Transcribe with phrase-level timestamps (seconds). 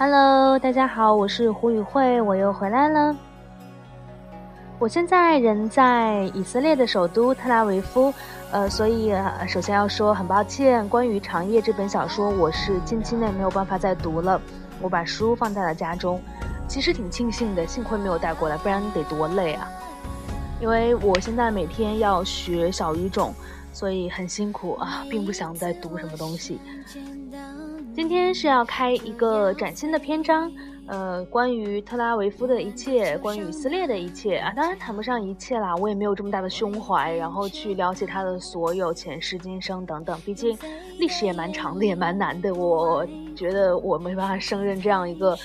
[0.00, 3.16] Hello，大家好，我是胡宇慧，我又回来了。
[4.78, 8.14] 我现在人在以色列的首都特拉维夫，
[8.52, 9.12] 呃，所以
[9.48, 14.40] 首先要说很抱歉，关于《长夜》这本小说，我是近期内没有办法再读了。
[14.80, 16.22] 我把书放在了家中，
[16.68, 19.68] 其实挺庆幸的，幸亏没有带过来，不然得多累啊！
[20.60, 23.34] 因为我现在每天要学小语种，
[23.72, 26.60] 所以很辛苦啊，并不想再读什么东西。
[27.98, 30.48] 今天是要开一个崭新的篇章，
[30.86, 40.56] 呃，关于特拉维夫的一切，关于以色列的一切啊，当然谈不上一切啦，我也没有这么大的胸怀，然后去了解他的所有前世今生等等，毕竟
[41.00, 45.36] 历史也蛮长的，也蛮难的，我觉得我没办法胜任这样一个。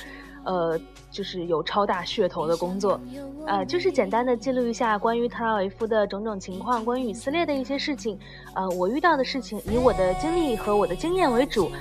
[0.44, 0.80] 呃，
[1.10, 3.00] 就是有超大噱头的工作，
[3.48, 8.18] 呃，就是简单的记录一下关于特拉维夫的种种情况，关于以色列的一些事情，
[8.56, 11.72] 呃，我遇到的事情，以我的经历和我的经验为主，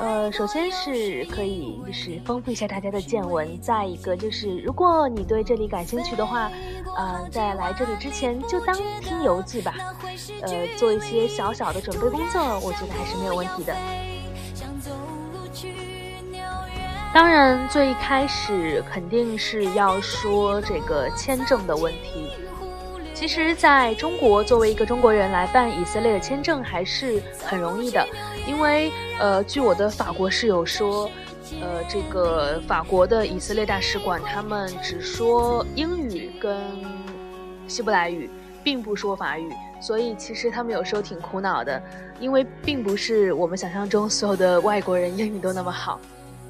[0.00, 6.50] 呃，首先是可以就是丰富一下大家的见闻，再一个就是如果你对这里感兴趣的话，
[6.96, 9.74] 呃，在来这里之前就当听游记吧，
[10.42, 13.74] 呃，做一些小小的准备工作，我觉得还是没有问题的。
[17.12, 22.30] 当然，最一开始肯定是要说这个签证的问题。
[23.14, 28.06] 其实，在中国，作为一个中国人来办以色列的签证还是很容易的，
[28.46, 31.10] 因为呃，据我的法国室友说，
[31.60, 36.56] 呃，这个法国的以色列大使馆他们只说英语跟
[37.66, 38.30] 希伯来语，
[38.62, 41.82] 并不说法语，所以其实他们有时候挺苦恼的，
[42.20, 45.98] 因为并不是我们想象中所有的外国人英语都那么好。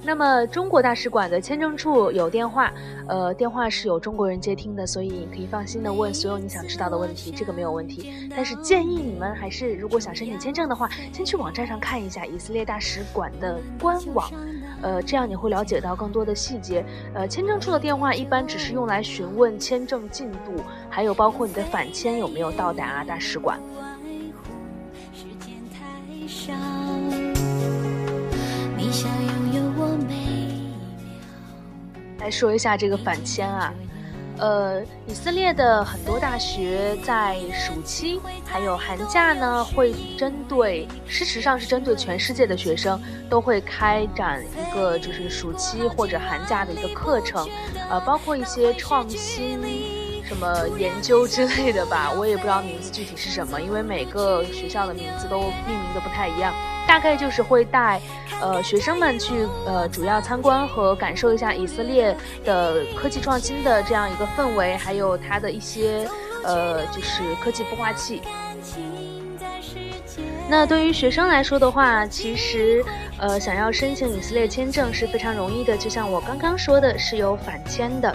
[0.02, 2.72] 那么中国大使馆的签证处有电话，
[3.08, 8.10] 呃，电话是有中国人接听的，所以你可以放心的问所有你想知道的问题，这个没有问题。
[8.30, 14.30] 但是建议你们还是，如果想申请签证的话，先去网站上看一下以色列大使馆的官网，
[14.80, 16.84] 呃，这样你会了解到更多的细节。
[17.12, 23.60] 呃，签证处的电话一般只是用来询问签证进度，还有包括你的返签有没有到达大使馆。
[25.12, 26.52] 时间太少
[28.76, 29.37] 你想有
[32.18, 33.72] 来说一下这个返签啊，
[34.38, 47.48] 呃，以色列的很多大学在暑期还有寒假呢，会针对，事实上是针对全世界的学生，都会开展一个就是暑期或者寒假的一个课程，
[47.88, 49.97] 呃，包括一些创新。
[50.28, 56.52] 什么研究之类的吧，我也不知道名字具体是什么，因为每个学校的名字都命名的不太一样。
[56.86, 57.98] 大概就是会带，
[58.40, 66.06] 呃，学生们去呃主要参观和感受一下以色列的科技创新的这样一个氛围，还有它的一些
[66.44, 68.20] 呃就是科技孵化器。
[70.48, 72.84] 那对于学生来说的话，其实
[73.18, 78.14] 呃想要申请以色列签证是非常容易的，就像我刚刚说的，是有返签的。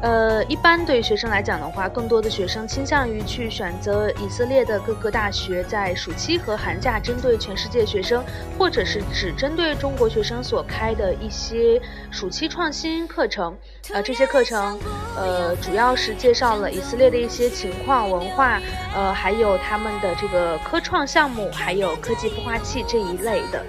[0.00, 8.24] 呃，一般对学生来讲的话，更多的学生倾向于去选择以色列的各个大学，在暑期和寒假针对全世界学生，
[8.56, 11.82] 或者是只针对中国学生所开的一些
[12.12, 13.56] 暑期创新课程。
[13.92, 14.78] 呃，这些课程，
[15.16, 18.60] 呃，主要是介绍了以色列的一些情况、文化，
[18.94, 23.64] 呃，还有他们的这个科创项目，还有科技孵化器这一类的。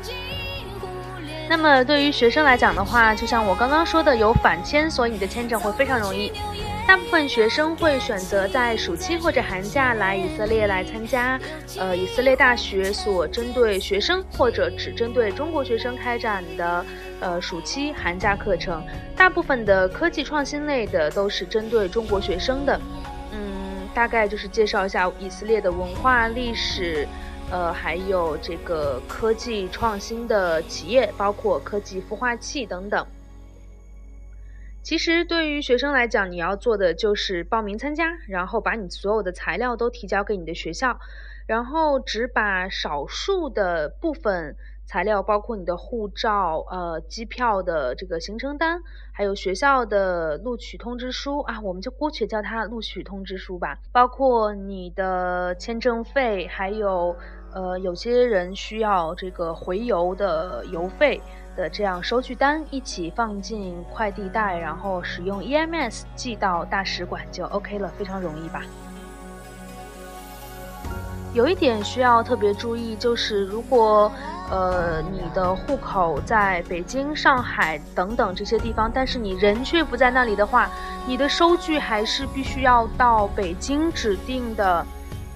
[1.49, 6.31] 那么对于学生来讲的话，就像我刚刚说的，有返签，所以你的签证会非常容易。
[6.87, 11.39] 大部分学生会选择在暑期或者寒假来以色列来参加，
[11.77, 16.85] 呃，以色列大学所针对学生或者只针对中国学生开展的，
[17.19, 18.83] 呃，暑期寒假课程。
[19.15, 22.79] 大部分的科技创新类的都是针对中国学生的，
[23.31, 27.07] 嗯，大概就是介绍一下以色列的文化历史。
[27.51, 33.05] 呃，还有这个科技创新的企业，包括科技孵化器等等。
[34.83, 40.99] 其实对于学生来讲，你要做的就是报名参加，然后把你所有的材料都提交给你的学校，
[41.47, 44.55] 然后只把少数的部分
[44.85, 48.81] 材料，包括你的护照、呃机票的这个行程单，
[49.11, 57.15] 还有学校的录取通知书啊，我们就姑且叫它录取通知书吧，包括你的签证费，还有。
[57.51, 61.19] 呃，有些人需要这个回邮的邮费
[61.55, 68.61] 的这样收据单一起放进快递袋，然后使用 EMS 寄到大使馆就 OK 了，非常容易吧？
[71.33, 74.11] 有一点需要特别注意，就是如果
[74.51, 80.69] 呃你的户口在北京、上海等等这些地方，但是你人却不在那里的话，
[81.07, 84.85] 你的收据还是必须要到北京指定的。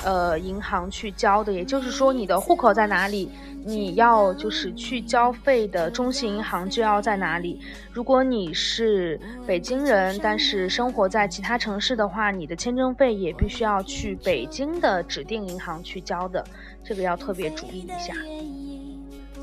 [0.03, 3.29] 呃，银行去交的，也就是说，你的户口在哪里，
[3.65, 7.61] 你要就是去交费的中信银行就要在哪里。
[7.91, 16.45] 如果你是北京人，但是生活在其他城市的话，你的签证费也必须要去北京的指定银行去交的，
[16.83, 18.13] 这个要特别注意一下。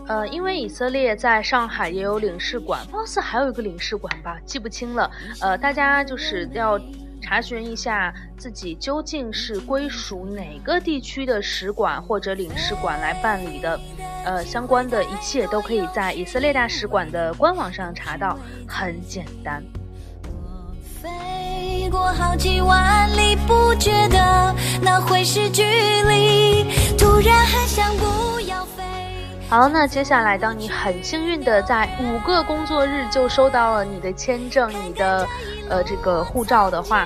[0.08, 5.10] 呃，因为以色列在上海也有领事馆，貌似还有一个领事馆吧，记不清了。
[5.40, 6.78] 呃，大家就是要。
[7.31, 13.81] 查询一下自己究竟是归属哪个地区的使馆或者领事馆来办理的，
[14.25, 18.37] 呃，相关的一切都可以在以色列大使馆的官网上查到，
[18.67, 19.62] 很简单。
[21.00, 26.65] 飞过好几万里，不觉得那会是距离，
[26.99, 28.80] 突然还想不要飞。
[29.50, 35.26] 好，那接下来，当你很幸运的在五个工作日就收到了你的签证、你的
[35.69, 37.05] 呃这个护照的话。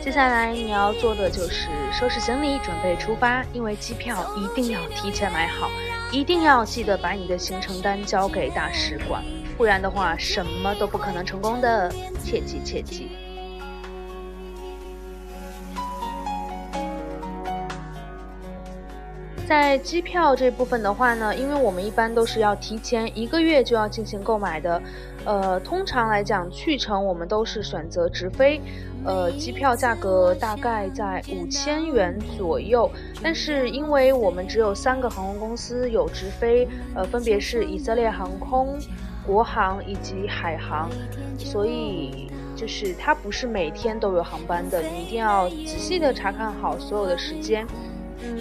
[0.00, 3.42] 接下来你要做的就是收拾行李，准备出发。
[3.52, 5.68] 因为机票一定要提前买好，
[6.12, 9.20] 一定要记得把你的行程单交给大使馆，
[9.56, 11.92] 不然的话什么都不可能成功的。
[12.24, 13.10] 切记切记。
[19.48, 24.82] 在机票这部分的话呢，因为我们一般都是要提前一个月就要进行购买的，
[25.24, 28.60] 呃，通常来讲去程我们都是选择直飞。
[29.06, 32.90] 呃，机票价格大概在五千元左右，
[33.22, 38.76] 但是因为我们只有三个航空公司有直飞，呃，分别是以色列航空、
[39.26, 40.90] 国航以及海航，
[41.38, 47.66] 所以就是它不是每天都有航班的，你一定要仔细的查看好所有的时间。
[48.20, 48.36] 嗯，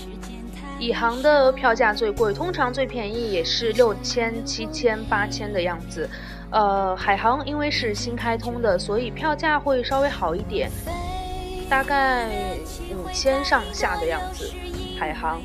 [0.80, 6.10] 以航的票价最贵，通常最便宜也是六千、七千、八千的样子。
[6.52, 10.72] 呃，海航因为是新开通的，所以票价会稍微好一点，
[11.68, 12.30] 大概
[12.92, 14.50] 五千上下的样子。
[15.00, 15.42] 海航、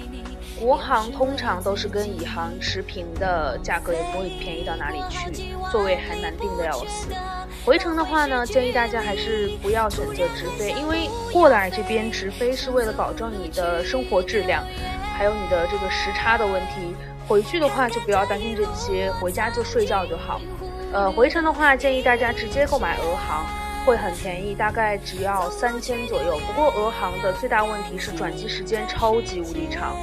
[0.60, 7.08] 国航通常都是跟以航持平的价格，也不会便宜到哪里去，座位还难订的要死。
[7.64, 14.64] 回程的话呢，建议大家还是不要选择直飞，因为过来这边直飞是为了保证你的生活质量，
[15.22, 16.96] 还有你的这个时差的问题。
[17.28, 20.40] 回去的话就不要担心这些，回家就睡觉就好。
[20.92, 23.46] 呃，回程的话，建议大家直接购买俄航，
[23.86, 26.40] 会很便宜，大概只要三千左右。
[26.44, 29.94] 不过俄航的最大问题是转机时间超级无敌长，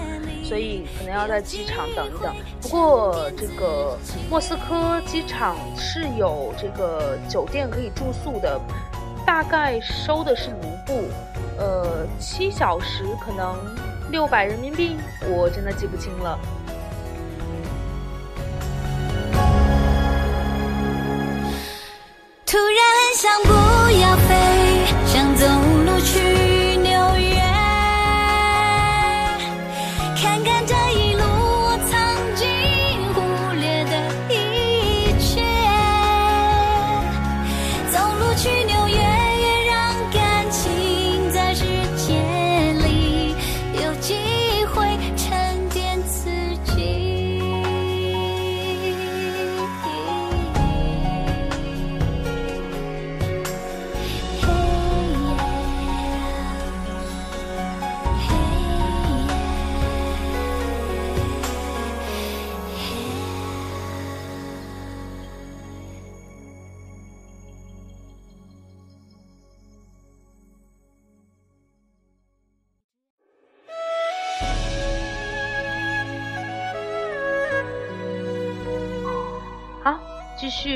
[0.42, 2.34] 所以可能要在机场等一等。
[2.62, 3.98] 不过这个
[4.30, 8.58] 莫斯科机场是有这个酒店可以住宿的，
[9.26, 11.04] 大概收的是卢布，
[11.58, 13.54] 呃，七小时可能
[14.12, 14.98] 六百人民币，
[15.28, 16.40] 我真的记不清了。
[22.46, 22.76] 突然
[23.16, 23.50] 想不
[24.02, 24.09] 要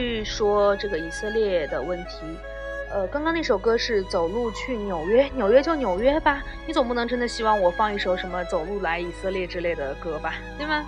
[0.03, 2.25] 继续说这个以色列的问题，
[2.91, 10.83] 呃，刚刚那首歌是走路去纽约，纽约就纽约吧，你总不能真的希望我放一首什么走路来以色列之类的歌吧，对吗？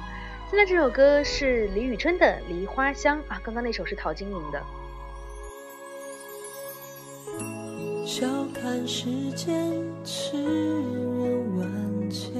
[0.49, 4.61] 现在这首歌是李宇春的《梨花香》啊，刚刚那首是陶晶莹的。
[8.05, 9.71] 笑看世间
[10.03, 12.33] 痴人万千，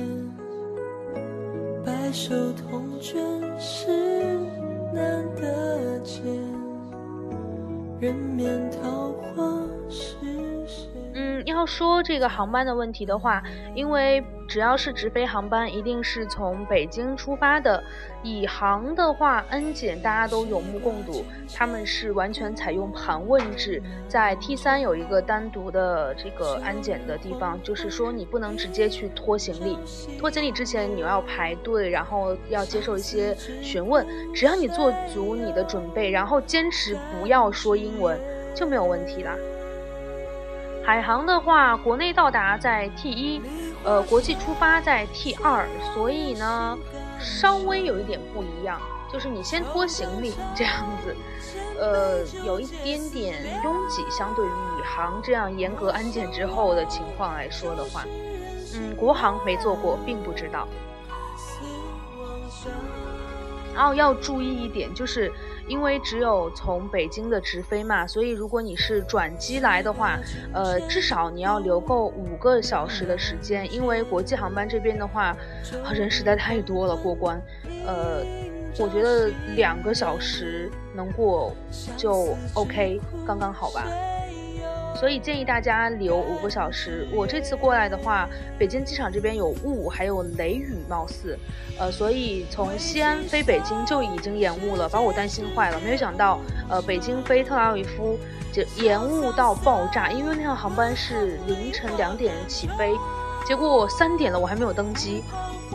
[1.85, 3.15] 白首同卷
[3.57, 3.87] 是
[4.93, 6.23] 难得见，
[7.99, 9.43] 人面桃花
[9.89, 10.17] 是
[10.67, 10.89] 谁？
[11.13, 14.23] 嗯，要说这个航班的问题的话，因为。
[14.47, 17.83] 只要是直飞航班，一定是从北京出发的。
[18.23, 21.23] 以航的话，N 检大家都有目共睹，
[21.53, 29.77] 他们是完全采用盘问制，在 T 三有一个单独的这个安检的地方，就是说你不能直接去拖行李，
[30.17, 34.05] 拖行李之前你要排队，然后要接受一些询问。
[34.33, 38.19] 只要你做足你的准备，然后坚持不要说英文，
[38.55, 39.35] 就没有问题啦。
[40.83, 43.41] 海航的话，国内到达在 T 一。
[43.85, 46.77] 呃，国际出发在 T 二，所以呢，
[47.19, 48.81] 稍微有一点不一样，
[49.13, 51.15] 就是你先拖行李这样子，
[51.79, 58.03] 呃，有一点点拥挤，相对于以航这样严格安检之后的情况来说的话，
[58.73, 60.67] 嗯，国航没坐过，并不知道。
[63.75, 65.31] 然后要注意一点，就是
[65.67, 70.17] 因为只有从北京的直飞嘛，所以如果你是转机来的话，
[70.53, 75.35] 呃，至少你要留够五个小时的时间，因为国际航班这边的话，
[75.93, 77.41] 人实在太多了，过关，
[77.85, 78.23] 呃，
[78.79, 81.53] 我觉得两个小时能过
[81.97, 83.85] 就 OK，刚刚好吧。
[84.95, 87.07] 所以建议大家留五个小时。
[87.13, 91.37] 我这次过来的话，北京机场这边有雾，还有雷雨，貌似，
[91.77, 95.79] 呃，所以从西安飞北京就已经延误了，把我担心坏了。
[95.81, 98.17] 没有想到，呃，北京飞特拉维夫
[98.53, 102.93] 就延误到爆炸，因为那趟航班是凌晨两点起飞，
[103.45, 105.23] 结果三点了我还没有登机。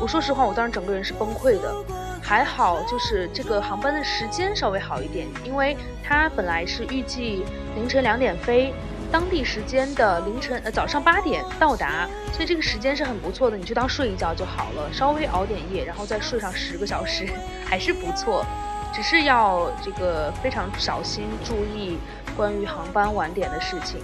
[0.01, 1.75] 我说实话，我当时整个人是崩溃的。
[2.23, 8.73] 还好，就是这个航班的时间稍微好一点，因为它本来是预计凌晨两点飞。
[9.11, 17.29] 当地时间的凌晨呃早上八点到达，所以这个时间是很不错的，你就当睡一觉就好了，稍微熬点夜，然后再睡上十个小时，
[17.65, 18.45] 还是不错。
[18.93, 21.99] 只是要这个非常小心注意
[22.37, 24.01] 关于航班晚点的事情。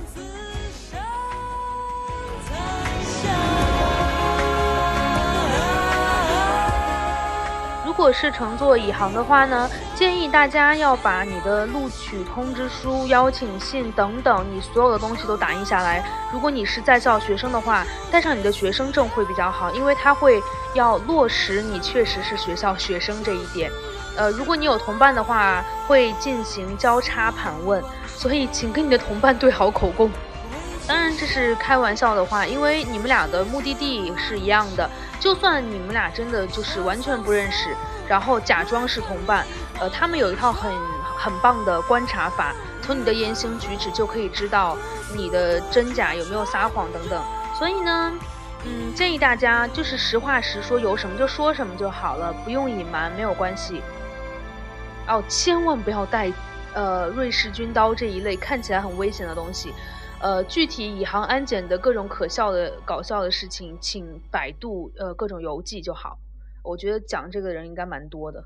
[8.07, 16.09] 如果是乘坐以航的话呢，建议大家要把你的录取通知书、邀请信等等，你所有的东西都打印下来。
[16.33, 20.41] 如果你是在校学生的话，带上你的学生证会比较好，因为他会
[20.73, 23.73] 要落实你确实是学校学生这一点。
[24.17, 27.83] 呃，如果你有同伴的话，会进行交叉盘问，
[28.17, 30.09] 所以请跟你的同伴对好口供。
[30.87, 34.89] 当然这是开玩笑的话，因为你们俩的目的地是一样的。
[35.19, 37.75] 就算你们俩真的就是完全不认识，
[38.09, 39.45] 然后假装是同伴，
[39.81, 40.73] 呃，他们有一套很
[41.17, 44.77] 很棒的观察法，从你的言行举止就可以知道
[45.15, 47.23] 你的真假有没有撒谎等等。
[47.59, 48.13] 所以呢，
[48.65, 53.83] 嗯，建议大家就是实话实说，有什么就说什么就好了，不用隐瞒，没有关系。
[55.09, 56.33] 哦，千万不要带，
[56.75, 59.73] 呃，瑞士军刀这一类看起来很危险的东西。
[60.19, 66.19] 呃，具体以航安检的各种可笑的、搞笑的事情，请百度呃各种游记就好。
[66.67, 68.45] 我觉得讲这个人应该蛮多的。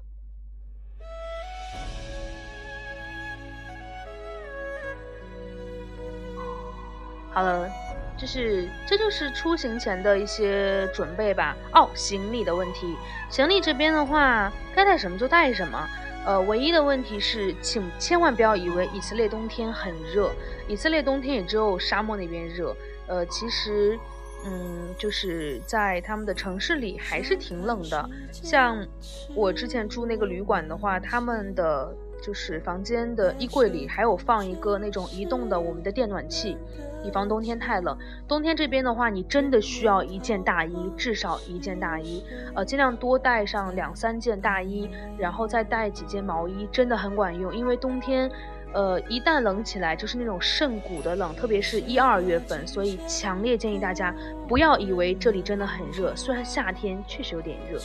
[7.33, 7.71] 好了，
[8.19, 11.57] 就是这就是出行前的一些准备吧。
[11.73, 12.97] 哦，行李的问题，
[13.31, 15.89] 行李这边的话，该带什么就带什么。
[16.27, 20.31] 呃，唯一的问题是，请千万不要以为以色列冬天很热，
[20.69, 22.77] 以色列冬天也只有沙漠那边热。
[23.07, 23.99] 呃，其实，
[24.45, 28.09] 嗯，就是在他们的城市里还是挺冷的。
[28.33, 28.87] 像
[29.35, 31.95] 我之前住那个旅馆的话，他们的。
[32.23, 36.55] 就是房间的衣柜里还有放一个那种移动的我们的电暖器，
[37.03, 37.97] 以防冬天太冷。
[38.29, 42.23] 冬天这边的话，你真的需要一件大衣，至少一件大衣，
[42.55, 48.31] 呃，尽量多带上两三件大衣，然后再带几件毛衣，真的很管用，因为冬天。
[48.73, 54.15] 呃，一旦冷起来，就是那种渗骨的冷，特别是一二月份，所以强烈建议大家
[54.47, 57.81] 不要以为这里真的很热，虽然夏天确实有点热。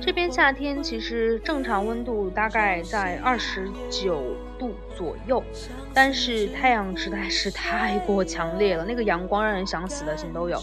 [0.00, 5.42] 这边夏天其实正常温度大概在二十九度左右，
[5.94, 10.62] 但是太阳实在是太过强烈了，那个阳光让人想死的心都有。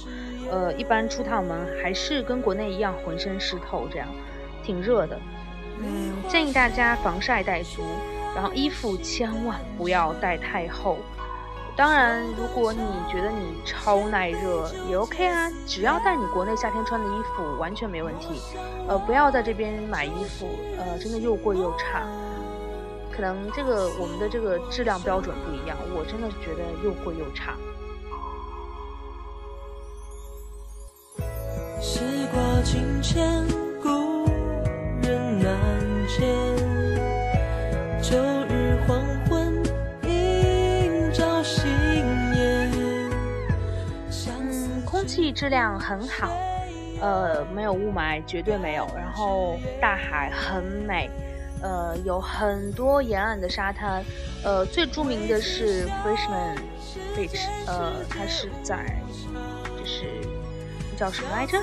[0.52, 4.08] 呃，一般出趟门还是跟国内一样浑身湿透，这样
[4.64, 5.20] 挺热的。
[5.80, 7.82] 嗯，建议大家防晒带足。
[8.36, 10.98] 然后衣服千万不要带太厚，
[11.76, 18.42] 当然，如果你觉得你超耐热也 OK 啊，只要带你国内夏天穿的衣服完全没问题。
[18.88, 20.48] 呃，不要在这边买衣服，
[20.78, 22.04] 呃，真的又贵又差。
[23.12, 27.56] 可能这个我们的这个质量标准不一样，我真的觉得又贵又差。
[31.80, 32.00] 时
[32.32, 33.46] 过境迁，
[45.34, 46.32] 质量很好，
[47.02, 48.88] 呃，没有雾霾，绝对没有。
[48.96, 51.10] 然后大海很美，
[51.62, 54.04] 呃，有很多沿岸的沙滩，
[54.44, 56.58] 呃，最著名的是 Freshman
[57.16, 58.86] Beach，呃，它是在
[59.78, 60.06] 就是
[60.96, 61.58] 叫什么来着？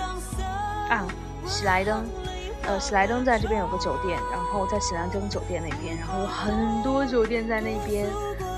[0.88, 1.06] 啊，
[1.46, 2.04] 喜来登。
[2.62, 8.06] 呃，喜来登在这边有个酒店，然后在喜来登酒店那边，然后有很多酒店在那边，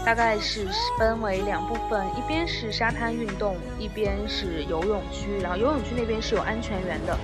[0.05, 0.67] 大概是
[0.99, 7.17] 分为两部分，一边是沙滩运动，一边是游泳区，然后游泳区那边是有安全员的，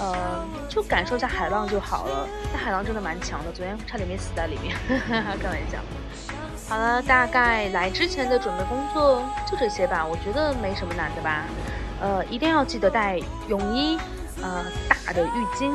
[0.00, 2.28] 呃，就感受一下海浪就好了。
[2.52, 4.76] 那海浪真的蛮强的，昨天差点没死在里面，
[5.40, 5.78] 开玩笑。
[6.68, 11.44] 好了，大概来之前的准备工作就这些吧，我觉得没什么难的吧。
[12.00, 13.18] 呃，一定要记得带
[13.48, 13.96] 泳衣，
[14.42, 15.70] 呃，大的浴巾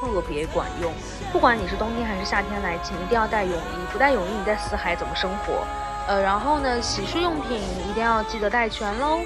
[0.00, 0.92] 特别管用。
[1.32, 5.64] 不管你是冬天还是夏天来，请一定要带泳衣，不带泳衣你在死海怎么生活？
[6.06, 9.20] 呃，然后呢，洗漱用品一定要记得带全喽。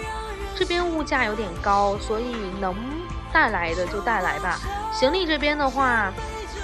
[0.54, 2.74] 这边物价有点高，所以能
[3.32, 4.58] 带来的就带来吧。
[4.92, 6.12] 行李这边的话。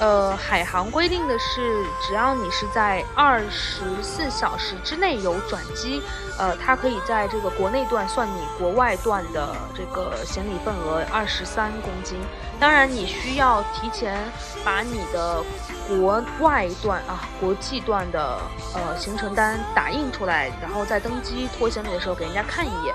[0.02, 6.02] 呃，海航规定的是，只要你是在二十四小时之内有转机，
[6.37, 12.18] 呃，它可以在这个国内段算你国外段的这个行李份额二十三公斤。
[12.59, 14.18] 当然，你需要提前
[14.64, 15.40] 把你的
[15.87, 18.40] 国外段啊、国际段的
[18.75, 22.92] 呃行程单打印出来，然后在登机拖行李的时候给人家看一眼，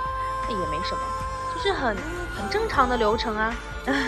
[0.50, 1.00] 那也没什么，
[1.56, 1.96] 就是很
[2.36, 3.56] 很正常的流程啊。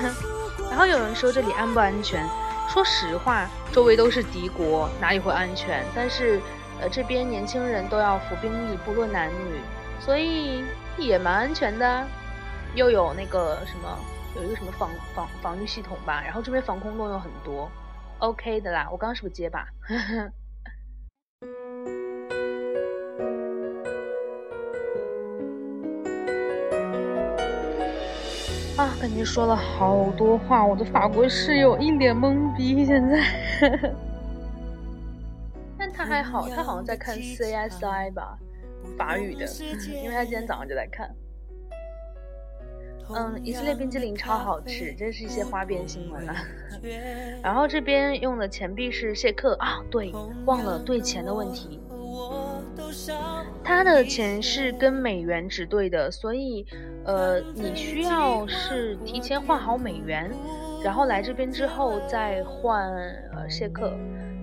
[0.70, 2.30] 然后有人说这里安不安全？
[2.70, 5.84] 说实话，周围都是敌国，哪里会安全？
[5.96, 6.40] 但是，
[6.80, 9.60] 呃，这边年轻人都要服兵役，不论男女，
[10.00, 10.64] 所以
[10.96, 12.06] 也蛮安全的。
[12.76, 13.98] 又有那个什么，
[14.36, 17.68] 有一个什么防防防御系统吧，然后这边防空洞又很多
[18.20, 18.88] ，OK 的啦。
[18.92, 19.68] 我刚刚是不是结巴？
[28.80, 32.86] 啊，感觉说了好多话，我的法国室友一脸懵逼。
[32.86, 33.22] 现在，
[35.78, 38.40] 但他还好，他好像在看 CSI 吧，
[38.98, 39.46] 法语的，
[40.02, 41.14] 因为他今天早上就在看。
[43.14, 46.34] 嗯，以色列冰激凌超好吃，这是一些花边新闻了。
[47.44, 50.14] 然后这边用的钱币是谢克啊，对，
[50.46, 51.82] 忘了兑钱的问题。
[53.64, 56.66] 他的钱是跟美元纸对的，所以，
[57.06, 60.32] 呃，你需要是提前换好美元，
[60.84, 62.92] 然后来这边之后再换
[63.36, 63.94] 呃谢克。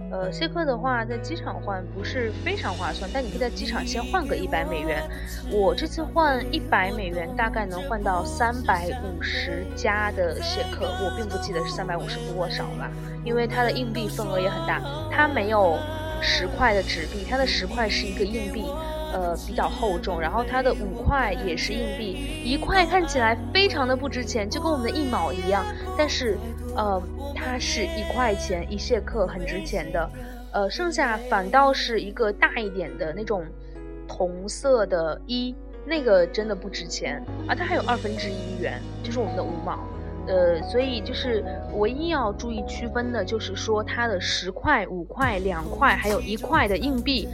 [0.09, 5.03] 呃，谢克的话在机场换不是非常划算，但你可以在机场先换个一百美元。
[5.51, 12.89] 我这次换一百美元大概能换到三百五十加的谢克，我并不记得是三百五十多少了，
[13.25, 14.81] 因为它的硬币份额也很大，
[15.11, 15.77] 它没有。
[16.21, 18.65] 十块的纸币，它的十块是一个硬币，
[19.13, 20.21] 呃，比较厚重。
[20.21, 25.65] 然后它的五块也是硬币，一块看起来非常的不值钱，就跟我们的一毛一样。
[25.97, 26.37] 但是，
[26.75, 27.01] 呃，
[27.35, 30.11] 它是一块钱一谢克，很值钱的。
[30.53, 33.45] 呃，剩下反倒是一个大一点的那种
[34.09, 37.23] 铜色的一，那个真的不值钱。
[37.47, 39.87] 啊，它还有二分之一元，就是我们的五毛。
[40.27, 47.29] 呃，所以就是唯一要注意区分的，就是说它的十块、五块、两块，还有一块的硬币，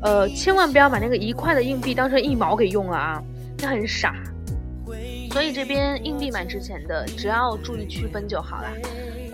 [0.00, 3.22] 呃，千万不要把那个一块的硬币当成一毛给用了啊，
[3.58, 4.14] 那很傻。
[5.32, 8.68] 所以这边硬币蛮值钱的，只要注意区分就好了。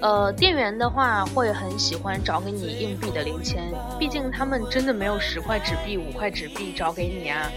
[0.01, 3.63] 呃，店员的话会很喜欢找给你硬币的零钱，
[4.01, 7.49] 毕竟他们真的没有十块纸币、五块纸币找给你啊。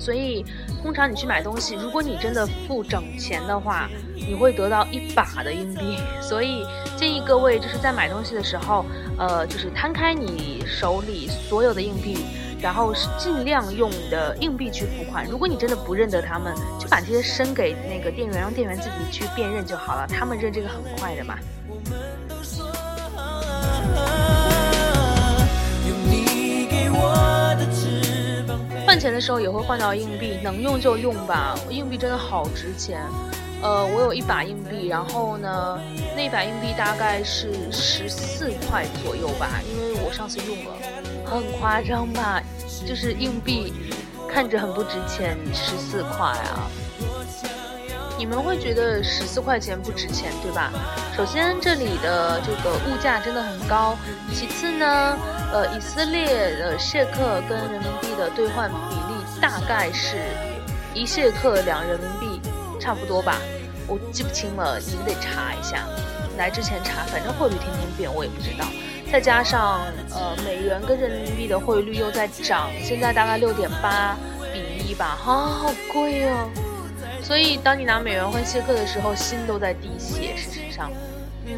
[0.00, 0.44] 所以
[0.82, 5.98] 通常你去买东西，如果你真的付整钱的话，你会得到一把的硬币。
[6.22, 6.64] 所以
[6.96, 8.84] 建议各位就是在买东西的时候，
[9.18, 12.24] 呃，就是摊开你手里所有的硬币，
[12.60, 15.26] 然后是尽量用你的硬币去付款。
[15.26, 20.06] 如果你真的不认得他们，就把这些伸给那个店员，让店员自己去辨认就好了。
[20.08, 21.38] 他们认这个很快的嘛。
[29.00, 31.58] 钱的时候也会换到硬币，能用就用吧。
[31.70, 33.00] 硬币真的好值钱。
[33.62, 35.78] 呃，我有一把硬币，然后呢，
[36.14, 40.72] 那把硬币大概是十四块左右吧，因为我上次用了，
[41.24, 42.42] 很夸张吧？
[42.86, 43.72] 就是硬币
[44.28, 46.68] 看着很不值钱，十四块啊。
[48.18, 50.70] 你们会觉得十四块钱不值钱，对吧？
[51.16, 53.96] 首先这里的这个物价真的很高，
[54.34, 55.16] 其次呢。
[55.52, 60.16] 呃，以色列的谢克跟人民币的兑换比例大概是
[60.94, 62.40] 一谢克两人民币，
[62.78, 63.36] 差不多吧，
[63.88, 65.84] 我记不清了，你们得查一下。
[66.38, 68.64] 来之前查，反正汇率天天变，我也不知道。
[69.12, 74.16] 再加上呃，美元跟人民币的汇率又在涨，现在大概六点八
[74.54, 76.48] 比一吧，啊，好贵哦。
[77.22, 80.36] 所以当你拿美元换谢克的时候，心都在滴血。
[80.36, 80.90] 事实上，
[81.44, 81.52] 嗯，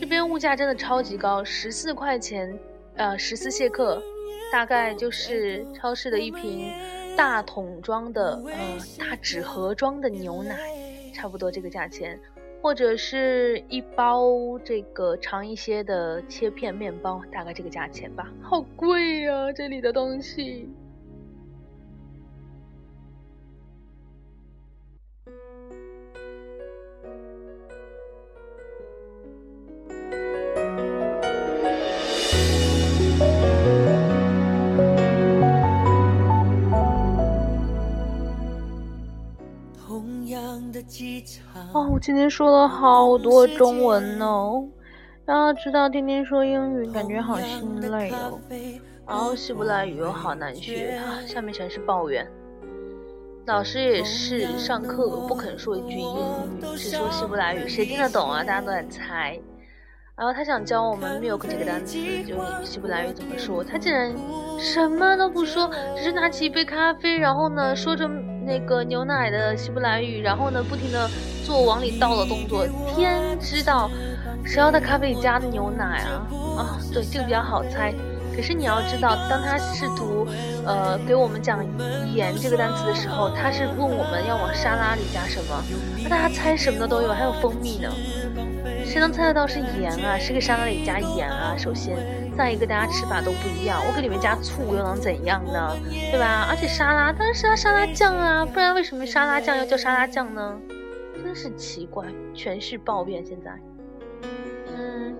[0.00, 2.52] 这边物价真的超级高，十四块钱。
[2.96, 4.02] 呃，十四谢克，
[4.50, 6.72] 大概就是超市的一瓶
[7.14, 10.56] 大桶装的，呃，大纸盒装的牛奶，
[11.12, 12.18] 差不多这个价钱，
[12.62, 18.32] 或者是一包这个长一些的切片面包，大概这个价钱吧。
[18.40, 20.66] 好贵呀，这里的东西。
[42.06, 44.64] 今天说了好多中文哦，
[45.24, 48.38] 然后知道天天说英语，感觉好心累哦。
[49.04, 52.24] 然后希伯来语又好难学啊，下面全是抱怨。
[53.46, 58.44] 老师也是上课不肯说一句英语，只说希伯来语，谁听得懂啊？
[58.44, 59.36] 大家都在猜。
[60.16, 64.14] 然后他想教我们 milk 这个单词，就希伯来语怎么说，他竟然
[64.60, 68.08] 什么都不说，只是拿起一杯咖啡，然后呢说着
[68.46, 71.10] 那个牛奶的希伯来语，然后呢不停的
[71.44, 72.64] 做往里倒的动作。
[72.94, 73.90] 天知道
[74.44, 76.22] 谁要在咖啡里加牛奶啊？
[76.56, 77.92] 啊，对，这个比较好猜。
[78.36, 80.28] 可是你要知道，当他试图，
[80.64, 81.64] 呃，给我们讲
[82.14, 85.64] 盐这个单词的时候，他是问我们要往沙拉里加什么。
[86.04, 87.90] 那大家猜什么的都有，还有蜂蜜呢。
[88.84, 90.16] 谁能猜得到是盐啊？
[90.18, 91.56] 是给沙拉里加盐啊？
[91.58, 91.96] 首先，
[92.36, 93.80] 再一个，大家吃法都不一样。
[93.86, 95.76] 我给里面加醋又能怎样呢？
[96.10, 96.46] 对吧？
[96.50, 100.58] 而且沙拉当然是要沙拉酱啊，不然为什么沙拉酱要叫沙拉酱呢？
[101.24, 103.24] 真是奇怪，全是抱怨。
[103.24, 103.50] 现在。
[104.76, 105.16] 嗯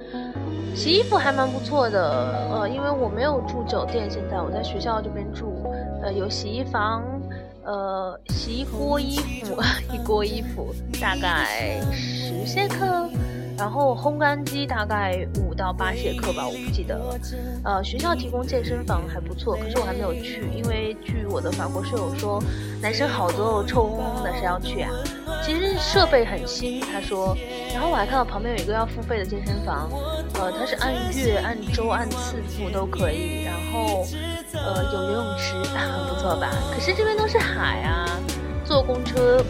[0.75, 5.65] 洗衣服还蛮不错的，呃，因为我没有住酒店，现在我在学校这边住，
[6.03, 7.03] 呃，有洗衣房，
[7.65, 9.57] 呃，洗 一锅衣服，
[9.91, 13.09] 一锅衣服大概十千克，
[13.57, 17.19] 然后烘干机大概五到八节课吧，我不记得了。
[17.65, 22.43] 呃，学校提供健身房还不错，可是我还没有去，因为据我的法国舍友说，
[22.83, 24.91] 男生好多臭烘烘的，谁要去啊？
[25.43, 27.37] 其实设备很新，他说，
[27.73, 29.91] 然后我还看到旁边有一个要付费的健身房。
[30.35, 34.05] 呃，它是按月、按周、按次付都可以，然后，
[34.53, 36.51] 呃，有游泳池，很 不错吧？
[36.75, 38.07] 可是这边都是海啊，
[38.65, 39.43] 坐公车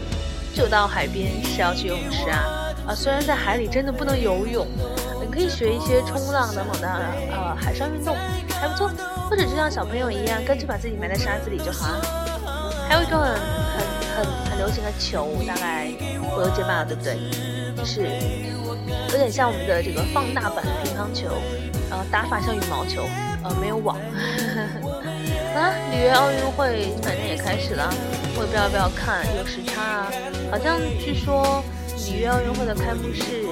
[0.53, 2.66] 就到海边，是要去游泳池啊？
[2.87, 4.65] 啊，虽然在海里真的不能游泳，
[5.21, 6.87] 你可以学一些冲浪等等的
[7.31, 8.15] 呃海上运动，
[8.61, 8.89] 还不错。
[9.29, 12.01] 或者就像小朋友一样，干脆把自己埋在沙子里就好了。
[12.87, 15.91] 还有一种很很很很流行的球，大概
[16.33, 17.17] 我都结巴了，对不对？
[17.75, 18.07] 就是。
[19.11, 21.27] 有点像我们的这个放大版乒乓球，
[21.89, 23.03] 呃，打法像羽毛球，
[23.43, 23.97] 呃，没有网。
[25.55, 27.89] 啊，里约奥运会反正也开始了，
[28.35, 30.07] 我也不知道要不要看，有时差啊。
[30.51, 31.63] 好像据说
[32.07, 33.43] 里约奥运会的开幕式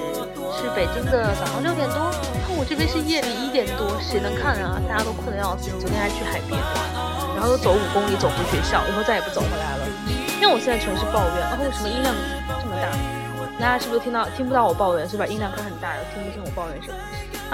[0.56, 2.08] 是北京的早上六点多，
[2.56, 4.80] 我这边是夜里一点多，谁能看啊？
[4.88, 9.84] 大家都困得要死，昨天还去海边玩，然后又走五公里走回学校，以后再也不走回来了。
[10.40, 12.14] 因为我现在全是抱怨，啊，为什么音量
[12.48, 12.88] 这么大？
[13.60, 15.26] 大家是不是听到听不到我抱怨，是吧？
[15.26, 16.96] 音量开很大，听不清我抱怨什么？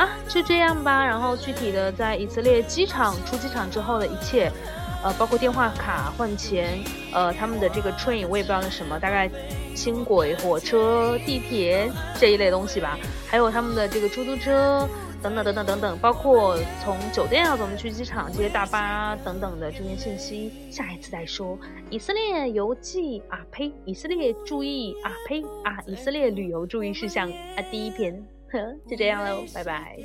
[0.02, 1.04] 啊，就这样吧。
[1.04, 4.50] 然后具体的在以色列机场出机场之后的一切，
[5.02, 6.78] 呃，包括电话卡换钱，
[7.12, 9.30] 呃，他们的这个 train 我也不知道那什么，大概
[9.74, 14.88] 轻轨、火车、地铁这一类东西吧，还有他们的这个出租车。
[15.22, 21.56] 等等等等等等，包括从酒店要怎么去机场、这些大巴等等的这些信息，下一次再说。
[21.90, 28.12] 以色列游记啊呸，以色列注意啊呸啊，以色列旅游注意事项啊第一篇，
[28.50, 28.58] 呵，
[28.90, 29.96] 就这样喽，拜拜。